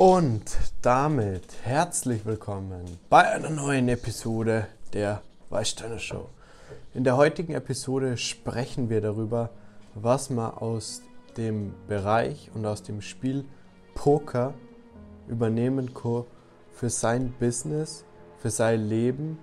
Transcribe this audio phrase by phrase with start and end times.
[0.00, 6.30] Und damit herzlich willkommen bei einer neuen Episode der Weißsteiner Show.
[6.94, 9.50] In der heutigen Episode sprechen wir darüber,
[9.94, 11.02] was man aus
[11.36, 13.44] dem Bereich und aus dem Spiel
[13.94, 14.54] Poker
[15.28, 16.24] übernehmen kann
[16.72, 18.06] für sein Business,
[18.38, 19.38] für sein Leben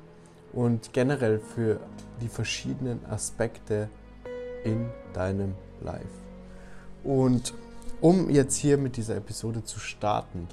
[0.53, 1.79] und generell für
[2.19, 3.89] die verschiedenen Aspekte
[4.63, 5.53] in deinem
[5.83, 6.17] Life.
[7.03, 7.53] Und
[8.01, 10.47] um jetzt hier mit dieser Episode zu starten.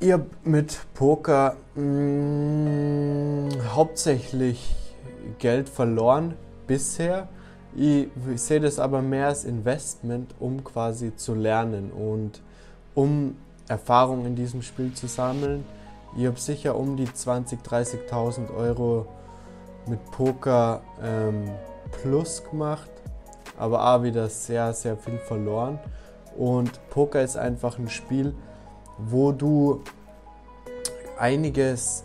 [0.00, 4.74] Ihr mit Poker mh, mm, hauptsächlich
[5.38, 6.34] Geld verloren
[6.66, 7.28] bisher.
[7.76, 12.40] Ich, ich sehe das aber mehr als Investment, um quasi zu lernen und
[12.94, 13.36] um
[13.68, 15.64] Erfahrung in diesem Spiel zu sammeln.
[16.16, 17.58] Ich habe sicher um die 20.000,
[18.08, 19.06] 30.000 Euro
[19.86, 21.50] mit Poker ähm,
[21.90, 22.90] plus gemacht
[23.58, 25.78] aber auch wieder sehr, sehr viel verloren.
[26.36, 28.34] Und Poker ist einfach ein Spiel,
[28.98, 29.82] wo du
[31.18, 32.04] einiges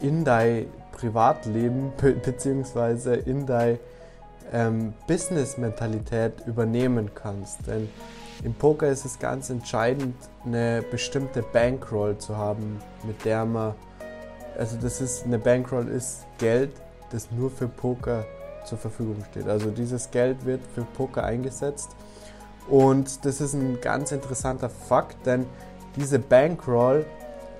[0.00, 3.20] in dein Privatleben bzw.
[3.24, 3.78] in dein
[4.52, 7.66] ähm, Business-Mentalität übernehmen kannst.
[7.66, 7.88] Denn
[8.44, 13.74] im Poker ist es ganz entscheidend, eine bestimmte Bankroll zu haben, mit der man,
[14.58, 16.72] also das ist, eine Bankroll ist Geld,
[17.10, 18.24] das nur für Poker
[18.64, 19.48] zur Verfügung steht.
[19.48, 21.96] Also dieses Geld wird für Poker eingesetzt
[22.68, 25.46] und das ist ein ganz interessanter Fakt, denn
[25.96, 27.04] diese Bankroll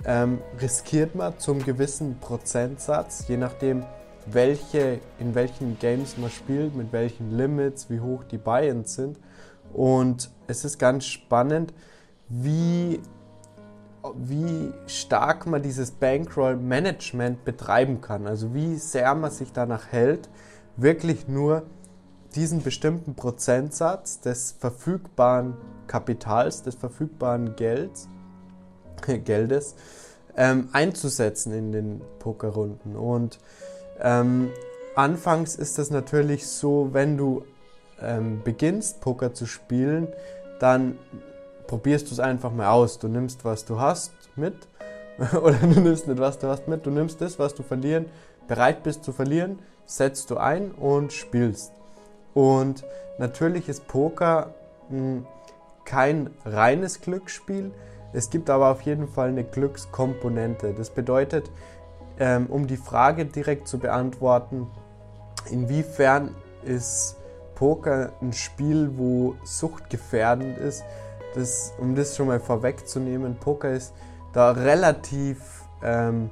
[0.05, 3.85] ähm, riskiert man zum gewissen Prozentsatz, je nachdem,
[4.27, 9.19] welche, in welchen Games man spielt, mit welchen Limits, wie hoch die Buy-ins sind.
[9.73, 11.73] Und es ist ganz spannend,
[12.29, 13.01] wie,
[14.15, 18.27] wie stark man dieses Bankroll-Management betreiben kann.
[18.27, 20.29] Also wie sehr man sich danach hält,
[20.77, 21.65] wirklich nur
[22.35, 25.55] diesen bestimmten Prozentsatz des verfügbaren
[25.87, 28.09] Kapitals, des verfügbaren Gelds,
[29.25, 29.75] Geldes
[30.37, 32.97] ähm, einzusetzen in den Pokerrunden.
[32.97, 33.39] Und
[34.01, 34.51] ähm,
[34.95, 37.45] anfangs ist das natürlich so, wenn du
[38.01, 40.09] ähm, beginnst, Poker zu spielen,
[40.59, 40.99] dann
[41.67, 42.99] probierst du es einfach mal aus.
[42.99, 44.55] Du nimmst, was du hast, mit.
[45.43, 46.87] Oder du nimmst nicht, was du hast, mit.
[46.87, 48.07] Du nimmst das, was du verlieren,
[48.49, 49.59] bereit bist zu verlieren
[49.97, 51.73] setzt du ein und spielst.
[52.35, 52.85] Und
[53.19, 54.55] natürlich ist Poker
[54.89, 55.27] hm,
[55.85, 57.73] kein reines Glücksspiel.
[58.13, 60.75] Es gibt aber auf jeden Fall eine Glückskomponente.
[60.75, 61.51] Das bedeutet,
[62.19, 64.67] ähm, um die Frage direkt zu beantworten,
[65.51, 67.17] inwiefern ist
[67.55, 70.85] Poker ein Spiel, wo suchtgefährdend ist,
[71.35, 73.95] das, um das schon mal vorwegzunehmen, Poker ist
[74.33, 76.31] da relativ ähm,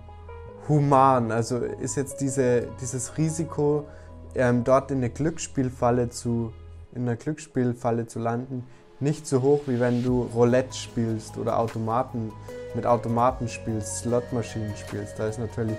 [0.70, 1.30] human.
[1.30, 3.86] Also ist jetzt diese, dieses Risiko,
[4.34, 6.52] ähm, dort in eine Glücksspielfalle zu,
[6.94, 8.64] in einer Glücksspielfalle zu landen,
[9.00, 12.32] nicht so hoch, wie wenn du Roulette spielst oder Automaten
[12.74, 15.18] mit Automaten spielst, Slotmaschinen spielst.
[15.18, 15.76] Da ist natürlich,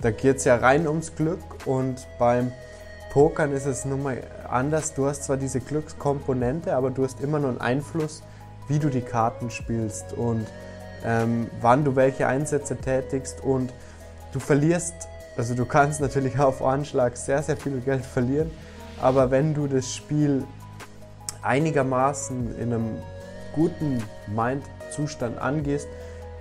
[0.00, 2.52] da geht es ja rein ums Glück und beim
[3.12, 4.94] Pokern ist es nun mal anders.
[4.94, 8.22] Du hast zwar diese Glückskomponente, aber du hast immer nur einen Einfluss,
[8.68, 10.46] wie du die Karten spielst und
[11.04, 13.72] ähm, wann du welche Einsätze tätigst und
[14.32, 14.94] Du verlierst,
[15.36, 18.50] also du kannst natürlich auf Anschlag sehr, sehr viel Geld verlieren,
[19.00, 20.44] aber wenn du das Spiel
[21.42, 22.98] einigermaßen in einem
[23.54, 25.88] guten Mind-Zustand angehst,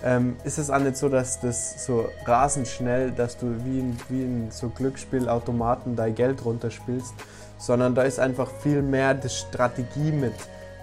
[0.03, 3.97] ähm, ist es auch nicht so, dass das so rasend schnell, dass du wie in,
[4.09, 7.13] wie in so Glücksspielautomaten dein Geld runterspielst,
[7.57, 10.33] sondern da ist einfach viel mehr die Strategie mit,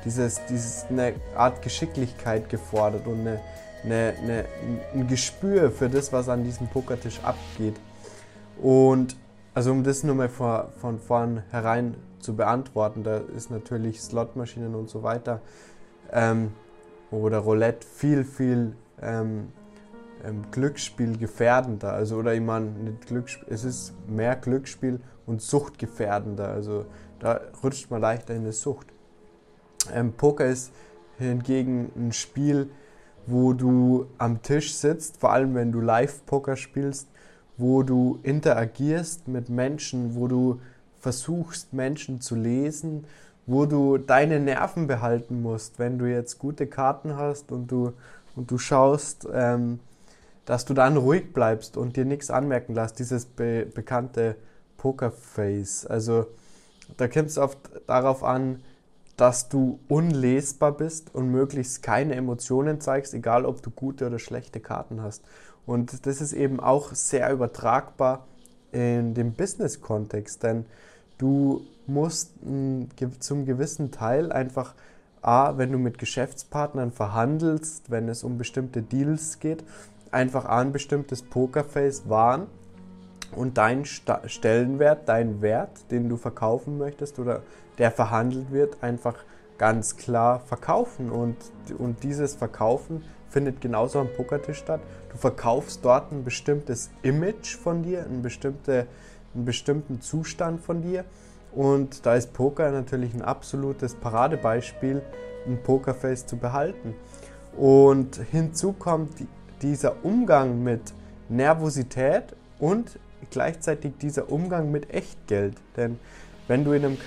[0.04, 3.40] dieses, dieses eine Art Geschicklichkeit gefordert und eine,
[3.90, 4.44] eine, eine,
[4.94, 7.76] ein Gespür für das, was an diesem Pokertisch abgeht.
[8.60, 9.16] Und
[9.54, 14.90] also um das nur mal von, von vornherein zu beantworten, da ist natürlich Slotmaschinen und
[14.90, 15.40] so weiter
[16.12, 16.52] ähm,
[17.10, 19.48] oder Roulette viel, viel ähm,
[20.24, 21.92] ähm, Glücksspiel gefährdender.
[21.92, 22.70] Also oder ich meine,
[23.48, 26.48] es ist mehr Glücksspiel und suchtgefährdender.
[26.48, 26.86] Also
[27.20, 28.88] da rutscht man leichter in eine Sucht.
[29.92, 30.72] Ähm, Poker ist
[31.18, 32.70] hingegen ein Spiel,
[33.30, 37.08] wo du am Tisch sitzt, vor allem wenn du Live-Poker spielst,
[37.56, 40.60] wo du interagierst mit Menschen, wo du
[41.00, 43.04] versuchst, Menschen zu lesen,
[43.46, 47.92] wo du deine Nerven behalten musst, wenn du jetzt gute Karten hast und du,
[48.36, 49.80] und du schaust, ähm,
[50.44, 54.36] dass du dann ruhig bleibst und dir nichts anmerken lässt, dieses be bekannte
[54.78, 55.86] Pokerface.
[55.86, 56.26] Also
[56.96, 58.60] da kommt es oft darauf an,
[59.18, 64.60] dass du unlesbar bist und möglichst keine Emotionen zeigst, egal ob du gute oder schlechte
[64.60, 65.24] Karten hast.
[65.66, 68.26] Und das ist eben auch sehr übertragbar
[68.72, 70.66] in dem Business-Kontext, denn
[71.18, 72.32] du musst
[73.18, 74.74] zum gewissen Teil einfach
[75.20, 79.64] A, wenn du mit Geschäftspartnern verhandelst, wenn es um bestimmte Deals geht,
[80.12, 82.46] einfach ein bestimmtes Pokerface wahren
[83.32, 87.42] und dein Stellenwert, dein Wert, den du verkaufen möchtest oder
[87.78, 89.16] der verhandelt wird, einfach
[89.58, 91.10] ganz klar verkaufen.
[91.10, 91.36] Und,
[91.78, 94.80] und dieses Verkaufen findet genauso am Pokertisch statt.
[95.10, 98.86] Du verkaufst dort ein bestimmtes Image von dir, ein bestimmte,
[99.34, 101.04] einen bestimmten Zustand von dir.
[101.52, 105.02] Und da ist Poker natürlich ein absolutes Paradebeispiel,
[105.46, 106.94] ein Pokerface zu behalten.
[107.56, 109.12] Und hinzu kommt
[109.62, 110.92] dieser Umgang mit
[111.28, 112.98] Nervosität und
[113.30, 115.56] gleichzeitig dieser Umgang mit Echtgeld.
[115.76, 115.98] Denn
[116.46, 116.98] wenn du in einem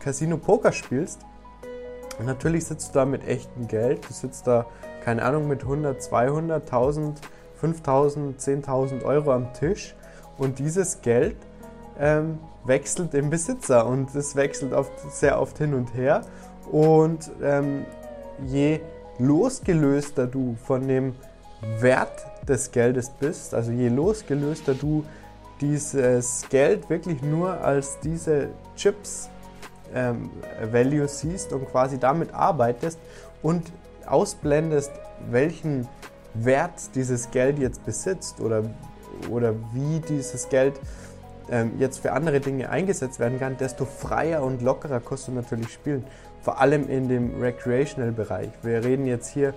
[0.00, 1.20] Casino Poker spielst,
[2.24, 4.66] natürlich sitzt du da mit echtem Geld, du sitzt da,
[5.04, 7.20] keine Ahnung, mit 100, 200, 1000,
[7.56, 9.94] 5000, 10.000 Euro am Tisch.
[10.36, 11.36] Und dieses Geld
[11.98, 13.86] ähm, wechselt im Besitzer.
[13.86, 16.22] Und es wechselt oft, sehr oft hin und her.
[16.70, 17.84] Und ähm,
[18.44, 18.80] je
[19.18, 21.14] losgelöster du von dem
[21.80, 25.04] Wert des Geldes bist, also je losgelöster du
[25.60, 29.28] dieses Geld wirklich nur als diese Chips
[29.94, 30.30] ähm,
[30.70, 32.98] Value siehst und quasi damit arbeitest
[33.42, 33.72] und
[34.06, 34.92] ausblendest,
[35.30, 35.88] welchen
[36.34, 38.64] Wert dieses Geld jetzt besitzt oder,
[39.30, 40.74] oder wie dieses Geld
[41.50, 45.72] ähm, jetzt für andere Dinge eingesetzt werden kann, desto freier und lockerer kannst du natürlich
[45.72, 46.04] spielen.
[46.42, 48.50] Vor allem in dem Recreational-Bereich.
[48.62, 49.54] Wir reden jetzt hier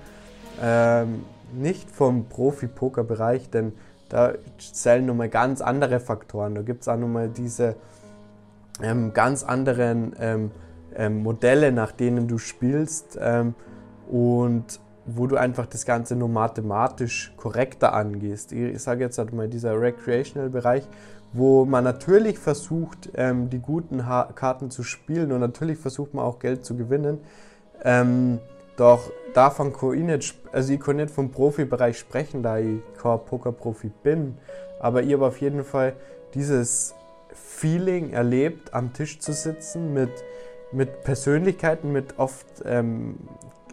[0.62, 3.74] ähm, nicht vom Profi-Poker-Bereich, denn
[4.10, 6.56] da zählen nochmal ganz andere Faktoren.
[6.56, 7.76] Da gibt es auch nochmal diese
[8.82, 10.52] ähm, ganz anderen ähm,
[10.96, 13.56] ähm, Modelle, nach denen du spielst ähm,
[14.10, 18.52] und wo du einfach das Ganze nur mathematisch korrekter angehst.
[18.52, 20.88] Ich sage jetzt halt mal dieser Recreational-Bereich,
[21.34, 26.26] wo man natürlich versucht, ähm, die guten ha Karten zu spielen und natürlich versucht man
[26.26, 27.20] auch Geld zu gewinnen.
[28.82, 33.20] Doch davon kann ich nicht, also ich kann nicht vom Profibereich sprechen, da ich kein
[33.20, 34.40] Poker-Profi bin.
[34.80, 35.94] Aber ich habe auf jeden Fall
[36.34, 36.96] dieses
[37.32, 40.10] Feeling erlebt, am Tisch zu sitzen mit,
[40.72, 43.20] mit Persönlichkeiten, mit oft ähm,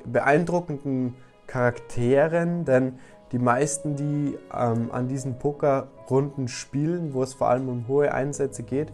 [0.04, 1.14] beeindruckenden
[1.46, 2.98] Charakteren, denn
[3.32, 8.62] die meisten, die ähm, an diesen Pokerrunden spielen, wo es vor allem um hohe Einsätze
[8.62, 8.92] geht,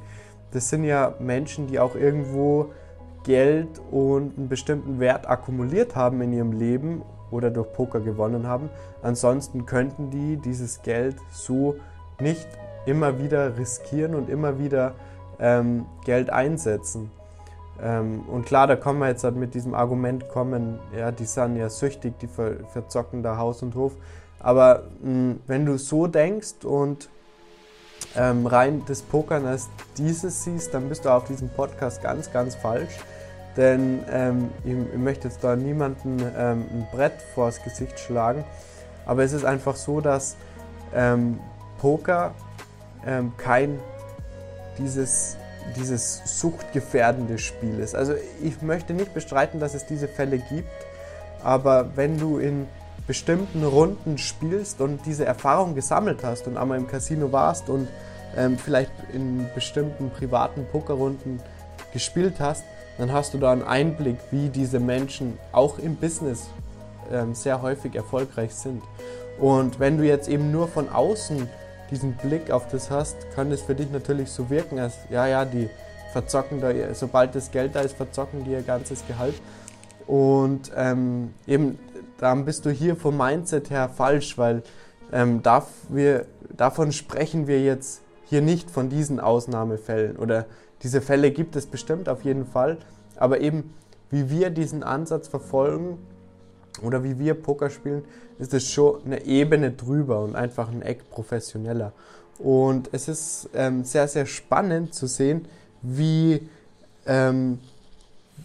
[0.52, 2.70] das sind ja Menschen, die auch irgendwo
[3.24, 8.70] Geld und einen bestimmten Wert akkumuliert haben in ihrem Leben oder durch Poker gewonnen haben.
[9.02, 11.76] Ansonsten könnten die dieses Geld so
[12.20, 12.46] nicht
[12.86, 14.92] immer wieder riskieren und immer wieder
[15.40, 17.10] ähm, Geld einsetzen.
[17.82, 21.56] Ähm, und klar, da kommen wir jetzt halt mit diesem Argument kommen, ja, die sind
[21.56, 23.92] ja süchtig, die ver verzocken da Haus und Hof.
[24.38, 27.08] Aber mh, wenn du so denkst und
[28.16, 32.54] ähm, rein das Pokern als dieses siehst, dann bist du auf diesem Podcast ganz, ganz
[32.54, 32.98] falsch.
[33.56, 38.44] Denn ähm, ich, ich, möchte jetzt da niemanden ähm, ein Brett vors Gesicht schlagen.
[39.06, 40.36] Aber es ist einfach so, dass
[40.94, 41.38] ähm,
[41.78, 42.34] Poker
[43.06, 43.78] ähm, kein
[44.78, 45.36] dieses,
[45.76, 47.94] dieses suchtgefährdende Spiel ist.
[47.94, 50.68] Also ich möchte nicht bestreiten, dass es diese Fälle gibt,
[51.42, 52.66] aber wenn du in
[53.06, 57.88] bestimmten Runden spielst und diese Erfahrung gesammelt hast und einmal im Casino warst und
[58.36, 61.40] ähm, vielleicht in bestimmten privaten Pokerrunden
[61.92, 62.64] gespielt hast,
[62.98, 66.48] dann hast du da einen Einblick, wie diese Menschen auch im Business
[67.12, 68.82] ähm, sehr häufig erfolgreich sind.
[69.38, 71.48] Und wenn du jetzt eben nur von außen
[71.90, 75.44] diesen Blick auf das hast, kann es für dich natürlich so wirken, als ja, ja,
[75.44, 75.68] die
[76.12, 79.34] verzocken da, sobald das Geld da ist, verzocken die ihr ganzes Gehalt.
[80.06, 81.78] Und ähm, eben,
[82.18, 84.62] dann bist du hier vom Mindset her falsch, weil
[85.12, 86.26] ähm, darf wir,
[86.56, 90.16] davon sprechen wir jetzt hier nicht von diesen Ausnahmefällen.
[90.16, 90.46] Oder
[90.84, 92.78] diese Fälle gibt es bestimmt auf jeden Fall.
[93.16, 93.74] Aber eben,
[94.10, 95.98] wie wir diesen Ansatz verfolgen,
[96.82, 98.04] oder wie wir Poker spielen,
[98.38, 101.92] ist es schon eine Ebene drüber und einfach ein Eck professioneller.
[102.38, 105.46] Und es ist ähm, sehr, sehr spannend zu sehen,
[105.82, 106.48] wie,
[107.06, 107.60] ähm,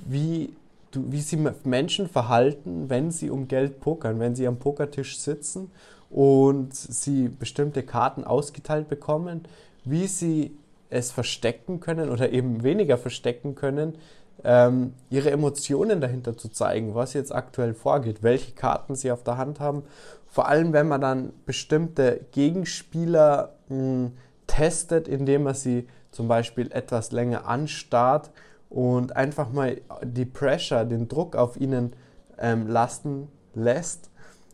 [0.05, 0.53] wie,
[0.91, 5.71] du, wie sich Menschen verhalten, wenn sie um Geld pokern, wenn sie am Pokertisch sitzen
[6.11, 9.41] und sie bestimmte Karten ausgeteilt bekommen,
[9.85, 10.55] wie sie
[10.89, 13.97] es verstecken können oder eben weniger verstecken können,
[14.43, 19.37] ähm, ihre Emotionen dahinter zu zeigen, was jetzt aktuell vorgeht, welche Karten sie auf der
[19.37, 19.83] Hand haben.
[20.27, 24.11] Vor allem, wenn man dann bestimmte Gegenspieler mh, hm,
[24.47, 28.31] testet, indem man sie zum Beispiel etwas länger anstarrt
[28.69, 31.93] und einfach mal die Pressure, den Druck auf ihnen
[32.37, 34.09] ähm, lasten lässt,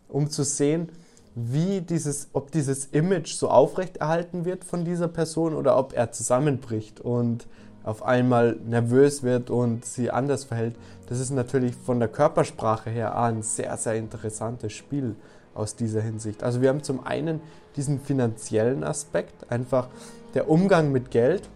[0.10, 0.90] um zu sehen,
[1.36, 7.02] wie dieses, ob dieses Image so aufrechterhalten wird von dieser Person oder ob er zusammenbricht.
[7.02, 7.46] Und
[7.86, 10.76] auf einmal nervös wird und sie anders verhält.
[11.08, 15.16] Das ist natürlich von der Körpersprache her ein sehr, sehr interessantes Spiel
[15.54, 16.44] aus dieser Hinsicht.
[16.44, 17.42] Also wir haben zum einen
[17.76, 19.88] diesen finanziellen Aspekt, einfach
[20.34, 21.48] der Umgang mit Geld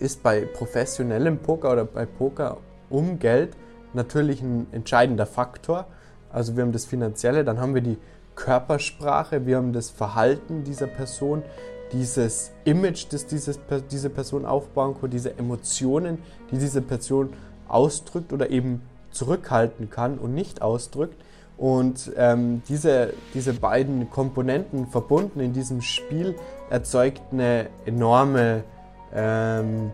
[0.00, 2.58] ist bei professionellem Poker oder bei Poker
[2.90, 3.56] um Geld
[3.94, 5.86] natürlich ein entscheidender Faktor.
[6.30, 7.98] Also wir haben das Finanzielle, dann haben wir die
[8.36, 11.42] Körpersprache, wir haben das Verhalten dieser Person,
[11.92, 13.58] dieses Image, das dieses,
[13.90, 16.18] diese Person aufbauen kann, diese Emotionen,
[16.50, 17.32] die diese Person
[17.68, 21.16] ausdrückt oder eben zurückhalten kann und nicht ausdrückt.
[21.56, 26.34] Und ähm, diese, diese beiden Komponenten verbunden in diesem Spiel
[26.68, 28.62] erzeugt eine enorme
[29.14, 29.92] ähm,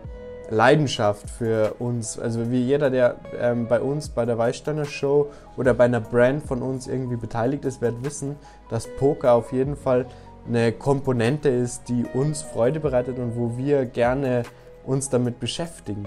[0.49, 2.19] Leidenschaft für uns.
[2.19, 6.43] Also wie jeder, der ähm, bei uns bei der Weißsteiner Show oder bei einer Brand
[6.43, 8.35] von uns irgendwie beteiligt ist, wird wissen,
[8.69, 10.05] dass Poker auf jeden Fall
[10.47, 14.43] eine Komponente ist, die uns Freude bereitet und wo wir gerne
[14.85, 16.05] uns damit beschäftigen.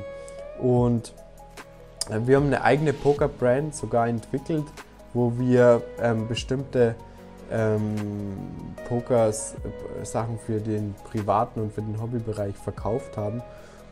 [0.60, 1.14] Und
[2.10, 4.64] äh, wir haben eine eigene Poker-Brand sogar entwickelt,
[5.14, 6.94] wo wir ähm, bestimmte
[7.50, 7.94] ähm,
[8.88, 13.42] Poker-Sachen für den privaten und für den Hobbybereich verkauft haben.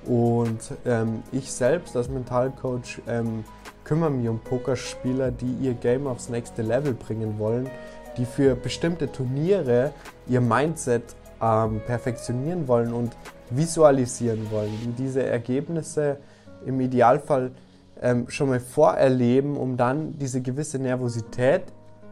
[0.07, 3.45] Und ähm, ich selbst als Mentalcoach ähm,
[3.85, 7.71] kümmere mich um Pokerspieler, die ihr Game aufs nächste Level bringen wollen,
[8.17, 9.93] die für bestimmte Turniere
[10.27, 13.17] ihr Mindset ähm, perfektionieren wollen und
[13.51, 16.19] visualisieren wollen, die diese Ergebnisse
[16.65, 17.53] im Idealfall
[18.01, 21.63] ähm, schon mal vorerleben, um dann diese gewisse Nervosität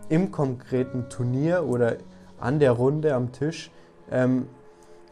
[0.09, 1.97] im konkreten Turnier oder
[2.39, 3.71] an der Runde am Tisch
[4.11, 4.47] ähm,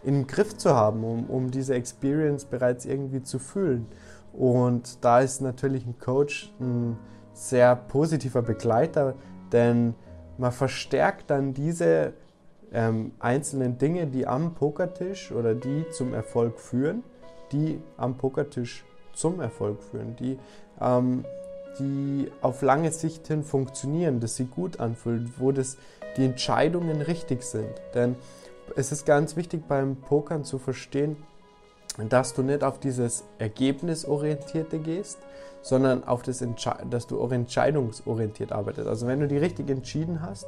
[0.03, 3.87] im Griff zu haben, um, um diese Experience bereits irgendwie zu fühlen.
[4.33, 6.97] Und da ist natürlich ein Coach ein
[7.33, 9.15] sehr positiver Begleiter,
[9.53, 9.95] denn
[10.39, 12.15] man verstärkt dann diese
[12.73, 17.03] ähm, einzelnen Dinge, die am Pokertisch oder die zum Erfolg führen,
[17.53, 20.39] die am Pokertisch zum Erfolg führen, die,
[20.81, 21.25] ähm,
[21.79, 25.77] die auf lange Sicht hin funktionieren, dass sie gut anfühlen, wo das,
[26.17, 27.71] die Entscheidungen richtig sind.
[27.95, 28.17] Denn
[28.77, 31.17] es ist ganz wichtig beim Pokern zu verstehen,
[32.09, 35.19] dass du nicht auf dieses Ergebnisorientierte gehst,
[35.63, 38.89] sondern auf das, Entsche dass du entscheidungsorientiert arbeitest.
[38.89, 40.47] Also wenn du die richtig entschieden hast,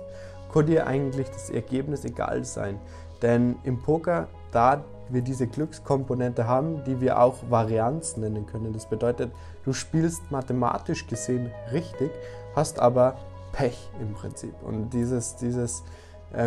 [0.53, 2.79] kann dir eigentlich das Ergebnis egal sein.
[3.21, 8.73] Denn im Poker, da wir diese Glückskomponente haben, die wir auch Varianz nennen können.
[8.73, 9.31] Das bedeutet,
[9.65, 12.11] du spielst mathematisch gesehen richtig,
[12.55, 13.17] hast aber
[13.53, 14.55] Pech im Prinzip.
[14.63, 15.83] Und dieses, dieses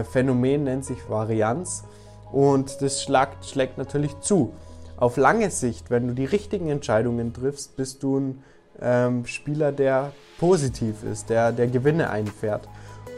[0.03, 1.83] Phänomen nennt sich Varianz
[2.31, 4.53] und das schlägt, schlägt natürlich zu.
[4.97, 8.43] Auf lange Sicht, wenn du die richtigen Entscheidungen triffst, bist du ein
[8.81, 12.67] ähm, Spieler, der positiv ist, der, der Gewinne einfährt.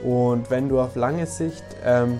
[0.03, 2.19] Und wenn du auf lange Sicht ähm,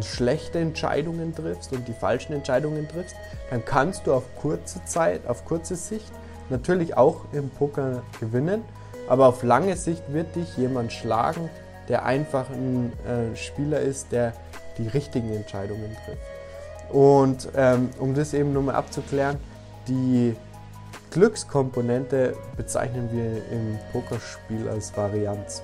[0.00, 3.16] schlechte Entscheidungen triffst und die falschen Entscheidungen triffst,
[3.50, 6.12] dann kannst du auf kurze Zeit, auf kurze Sicht
[6.50, 8.62] natürlich auch im Poker gewinnen,
[9.08, 11.50] aber auf lange Sicht wird dich jemand schlagen,
[11.88, 14.32] der einfach ein äh, Spieler ist, der
[14.78, 16.22] die richtigen Entscheidungen trifft.
[16.90, 19.38] Und ähm, um das eben nochmal abzuklären,
[19.88, 20.36] die
[21.10, 25.62] Glückskomponente bezeichnen wir im Pokerspiel als Varianz.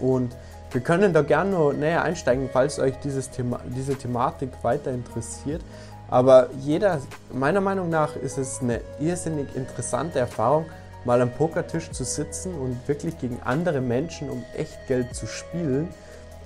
[0.00, 0.36] Und
[0.72, 5.62] wir können da gerne noch näher einsteigen, falls euch dieses Thema, diese Thematik weiter interessiert.
[6.08, 7.00] Aber jeder,
[7.32, 10.66] meiner Meinung nach, ist es eine irrsinnig interessante Erfahrung,
[11.04, 15.88] mal am Pokertisch zu sitzen und wirklich gegen andere Menschen um echt Geld zu spielen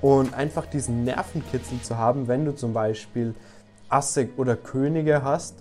[0.01, 3.35] und einfach diesen Nervenkitzel zu haben, wenn du zum Beispiel
[3.89, 5.57] Asse oder Könige hast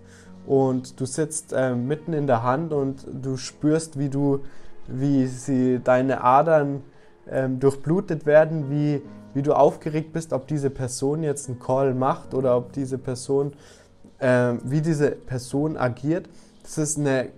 [0.45, 4.43] und du sitzt äh, mitten in der Hand und du spürst, wie du,
[4.87, 6.81] wie sie deine Adern
[7.29, 9.01] ähm, durchblutet werden, wie,
[9.33, 13.53] wie du aufgeregt bist, ob diese Person jetzt einen Call macht oder ob diese Person,
[14.19, 16.27] äh, wie diese Person agiert.
[16.63, 17.29] Das ist eine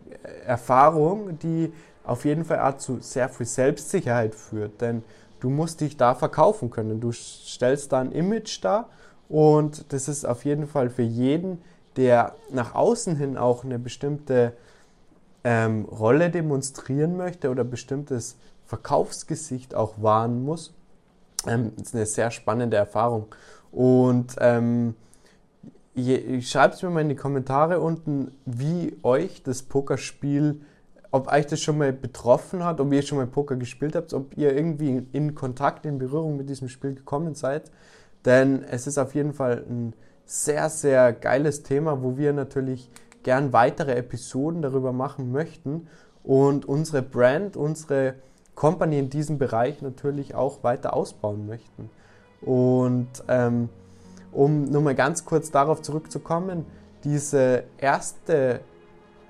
[0.45, 5.03] Erfahrung, die auf jeden Fall auch zu sehr viel Selbstsicherheit führt, denn
[5.39, 6.99] du musst dich da verkaufen können.
[6.99, 8.89] Du stellst da ein Image dar
[9.27, 11.61] und das ist auf jeden Fall für jeden,
[11.95, 14.53] der nach außen hin auch eine bestimmte
[15.43, 20.73] ähm, Rolle demonstrieren möchte oder bestimmtes Verkaufsgesicht auch wahren muss,
[21.47, 23.27] ähm, ist eine sehr spannende Erfahrung.
[23.71, 24.95] Und ähm,
[26.41, 30.61] Schreibt mir mal in die Kommentare unten, wie euch das Pokerspiel,
[31.11, 34.35] ob euch das schon mal betroffen hat, ob ihr schon mal Poker gespielt habt, ob
[34.37, 37.71] ihr irgendwie in Kontakt, in Berührung mit diesem Spiel gekommen seid.
[38.25, 39.93] Denn es ist auf jeden Fall ein
[40.25, 42.89] sehr, sehr geiles Thema, wo wir natürlich
[43.23, 45.87] gern weitere Episoden darüber machen möchten
[46.23, 48.15] und unsere Brand, unsere
[48.55, 51.89] Company in diesem Bereich natürlich auch weiter ausbauen möchten.
[52.41, 53.69] Und ähm,
[54.35, 56.65] um nochmal ganz kurz darauf zurückzukommen,
[57.03, 58.59] diese erste,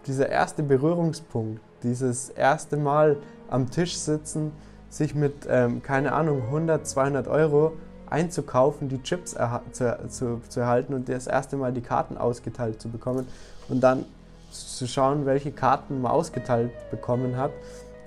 [0.08, 3.18] dieser erste Berührungspunkt, dieses erste Mal
[3.50, 4.52] am Tisch sitzen,
[4.90, 7.74] sich mit, ähm, keine Ahnung, 100, 200 Euro
[8.10, 9.36] einzukaufen, die Chips
[9.72, 13.28] zu, zu, zu erhalten und das erste Mal die Karten ausgeteilt zu bekommen
[13.68, 14.06] und dann
[14.52, 17.52] zu schauen, welche Karten man ausgeteilt bekommen hat.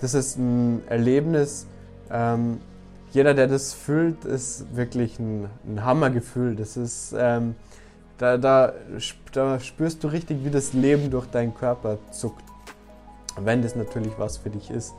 [0.01, 1.67] Das ist ein Erlebnis.
[2.09, 2.59] Ähm,
[3.11, 6.55] jeder, der das fühlt, ist wirklich ein, ein Hammergefühl.
[6.55, 7.55] Das ist, ähm,
[8.17, 8.73] da, da,
[9.31, 12.43] da spürst du richtig, wie das Leben durch deinen Körper zuckt.
[13.37, 14.93] Wenn das natürlich was für dich ist.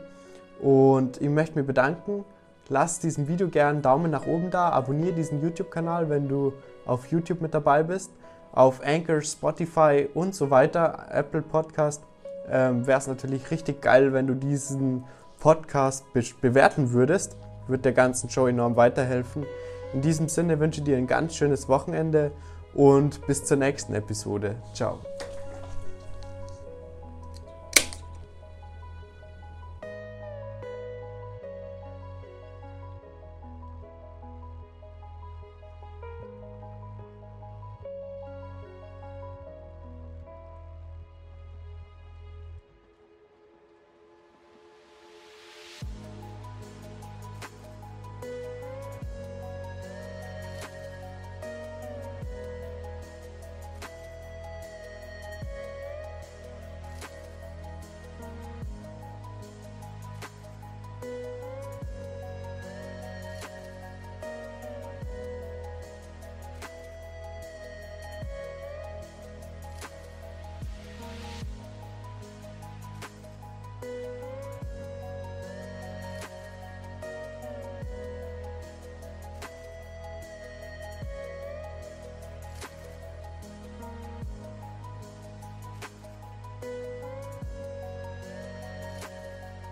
[0.61, 2.25] und ich möchte mich bedanken.
[2.69, 6.55] Lass diesem Video gerne einen Daumen nach oben da, abonniere diesen YouTube-Kanal, wenn du
[6.87, 8.11] auf YouTube mit dabei bist,
[8.53, 12.03] auf Anchor, Spotify und so weiter, Apple Podcast.
[12.51, 15.05] Ähm, Wäre es natürlich richtig geil, wenn du diesen
[15.41, 17.37] Podcast be bewerten würdest.
[17.69, 19.45] Wird der ganzen Show enorm weiterhelfen.
[19.93, 22.31] In diesem Sinne wünsche ich dir ein ganz schönes Wochenende
[22.75, 24.57] und bis zur nächsten Episode.
[24.75, 24.99] Ciao.